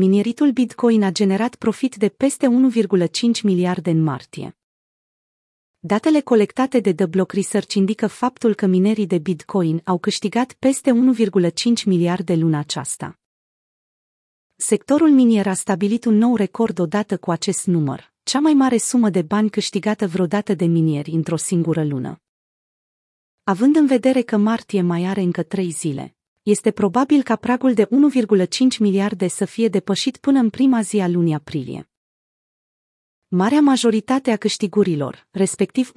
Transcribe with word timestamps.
Mineritul 0.00 0.52
Bitcoin 0.52 1.02
a 1.02 1.10
generat 1.10 1.54
profit 1.54 1.96
de 1.96 2.08
peste 2.08 2.46
1,5 2.46 3.42
miliarde 3.42 3.90
în 3.90 4.02
martie. 4.02 4.56
Datele 5.78 6.20
colectate 6.20 6.80
de 6.80 6.94
The 6.94 7.06
Block 7.06 7.32
Research 7.32 7.74
indică 7.74 8.06
faptul 8.06 8.54
că 8.54 8.66
minerii 8.66 9.06
de 9.06 9.18
Bitcoin 9.18 9.80
au 9.84 9.98
câștigat 9.98 10.52
peste 10.52 10.90
1,5 10.90 11.84
miliarde 11.84 12.34
luna 12.34 12.58
aceasta. 12.58 13.18
Sectorul 14.56 15.10
minier 15.10 15.46
a 15.46 15.54
stabilit 15.54 16.04
un 16.04 16.14
nou 16.14 16.36
record 16.36 16.78
odată 16.78 17.16
cu 17.16 17.30
acest 17.30 17.66
număr, 17.66 18.12
cea 18.22 18.40
mai 18.40 18.52
mare 18.52 18.76
sumă 18.76 19.10
de 19.10 19.22
bani 19.22 19.50
câștigată 19.50 20.06
vreodată 20.06 20.54
de 20.54 20.64
minieri 20.64 21.10
într-o 21.10 21.36
singură 21.36 21.84
lună. 21.84 22.22
Având 23.42 23.76
în 23.76 23.86
vedere 23.86 24.22
că 24.22 24.36
martie 24.36 24.82
mai 24.82 25.04
are 25.04 25.20
încă 25.20 25.42
trei 25.42 25.70
zile, 25.70 26.17
este 26.48 26.70
probabil 26.70 27.22
ca 27.22 27.36
pragul 27.36 27.74
de 27.74 27.84
1,5 27.84 28.78
miliarde 28.78 29.28
să 29.28 29.44
fie 29.44 29.68
depășit 29.68 30.16
până 30.16 30.38
în 30.38 30.50
prima 30.50 30.80
zi 30.80 30.98
a 30.98 31.08
lunii 31.08 31.34
aprilie. 31.34 31.90
Marea 33.28 33.60
majoritate 33.60 34.30
a 34.30 34.36
câștigurilor, 34.36 35.26
respectiv 35.30 35.92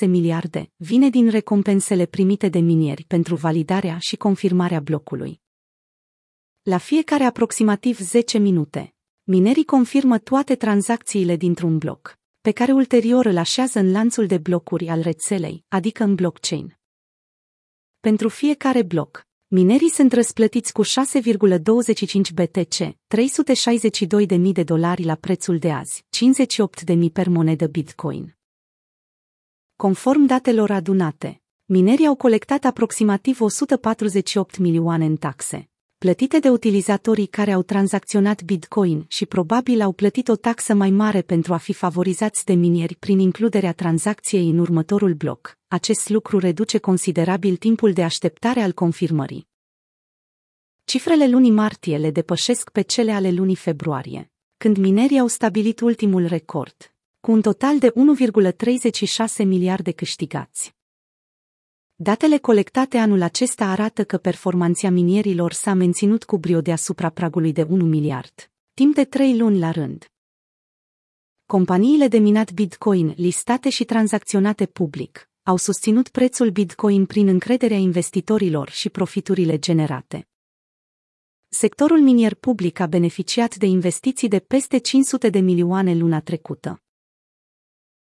1,36 0.00 0.08
miliarde, 0.08 0.70
vine 0.76 1.08
din 1.08 1.28
recompensele 1.28 2.06
primite 2.06 2.48
de 2.48 2.58
minieri 2.58 3.04
pentru 3.04 3.34
validarea 3.34 3.98
și 3.98 4.16
confirmarea 4.16 4.80
blocului. 4.80 5.40
La 6.62 6.78
fiecare 6.78 7.24
aproximativ 7.24 7.98
10 7.98 8.38
minute, 8.38 8.94
minerii 9.22 9.64
confirmă 9.64 10.18
toate 10.18 10.54
tranzacțiile 10.54 11.36
dintr-un 11.36 11.78
bloc, 11.78 12.18
pe 12.40 12.50
care 12.50 12.72
ulterior 12.72 13.26
îl 13.26 13.36
așează 13.36 13.78
în 13.78 13.92
lanțul 13.92 14.26
de 14.26 14.38
blocuri 14.38 14.88
al 14.88 15.00
rețelei, 15.00 15.64
adică 15.68 16.02
în 16.04 16.14
blockchain. 16.14 16.75
Pentru 18.06 18.28
fiecare 18.28 18.82
bloc, 18.82 19.26
minerii 19.46 19.90
sunt 19.90 20.12
răsplătiți 20.12 20.72
cu 20.72 20.84
6,25 20.84 20.90
BTC, 22.34 22.76
362.000 24.36 24.52
de 24.52 24.62
dolari 24.62 25.04
la 25.04 25.14
prețul 25.14 25.58
de 25.58 25.72
azi, 25.72 26.04
58.000 26.86 27.12
per 27.12 27.28
monedă 27.28 27.66
Bitcoin. 27.66 28.36
Conform 29.76 30.24
datelor 30.24 30.70
adunate, 30.70 31.42
minerii 31.64 32.06
au 32.06 32.14
colectat 32.14 32.64
aproximativ 32.64 33.40
148 33.40 34.58
milioane 34.58 35.04
în 35.04 35.16
taxe, 35.16 35.70
plătite 35.98 36.38
de 36.38 36.48
utilizatorii 36.48 37.26
care 37.26 37.52
au 37.52 37.62
tranzacționat 37.62 38.42
Bitcoin 38.42 39.04
și 39.08 39.26
probabil 39.26 39.80
au 39.80 39.92
plătit 39.92 40.28
o 40.28 40.36
taxă 40.36 40.74
mai 40.74 40.90
mare 40.90 41.22
pentru 41.22 41.52
a 41.52 41.56
fi 41.56 41.72
favorizați 41.72 42.44
de 42.44 42.52
minieri 42.52 42.94
prin 42.94 43.18
includerea 43.18 43.72
tranzacției 43.72 44.48
în 44.48 44.58
următorul 44.58 45.14
bloc. 45.14 45.58
Acest 45.68 46.08
lucru 46.08 46.38
reduce 46.38 46.78
considerabil 46.78 47.56
timpul 47.56 47.92
de 47.92 48.02
așteptare 48.02 48.60
al 48.60 48.72
confirmării. 48.72 49.48
Cifrele 50.84 51.28
lunii 51.28 51.50
martie 51.50 51.96
le 51.96 52.10
depășesc 52.10 52.70
pe 52.70 52.82
cele 52.82 53.12
ale 53.12 53.30
lunii 53.30 53.56
februarie, 53.56 54.30
când 54.56 54.76
minerii 54.76 55.18
au 55.18 55.26
stabilit 55.26 55.80
ultimul 55.80 56.26
record, 56.26 56.94
cu 57.20 57.30
un 57.30 57.40
total 57.40 57.78
de 57.78 57.92
1,36 59.38 59.44
miliarde 59.44 59.90
câștigați. 59.90 60.75
Datele 61.98 62.38
colectate 62.38 62.98
anul 62.98 63.22
acesta 63.22 63.64
arată 63.66 64.04
că 64.04 64.18
performanța 64.18 64.90
minierilor 64.90 65.52
s-a 65.52 65.72
menținut 65.72 66.24
cu 66.24 66.38
brio 66.38 66.60
deasupra 66.60 67.10
pragului 67.10 67.52
de 67.52 67.62
1 67.62 67.84
miliard, 67.84 68.50
timp 68.74 68.94
de 68.94 69.04
trei 69.04 69.38
luni 69.38 69.58
la 69.58 69.70
rând. 69.70 70.10
Companiile 71.46 72.08
de 72.08 72.18
minat 72.18 72.52
Bitcoin 72.52 73.14
listate 73.16 73.70
și 73.70 73.84
tranzacționate 73.84 74.66
public 74.66 75.30
au 75.42 75.56
susținut 75.56 76.08
prețul 76.08 76.50
Bitcoin 76.50 77.06
prin 77.06 77.28
încrederea 77.28 77.78
investitorilor 77.78 78.68
și 78.70 78.88
profiturile 78.88 79.58
generate. 79.58 80.28
Sectorul 81.48 82.00
minier 82.00 82.34
public 82.34 82.80
a 82.80 82.86
beneficiat 82.86 83.54
de 83.54 83.66
investiții 83.66 84.28
de 84.28 84.38
peste 84.38 84.78
500 84.78 85.28
de 85.30 85.38
milioane 85.38 85.94
luna 85.94 86.20
trecută. 86.20 86.80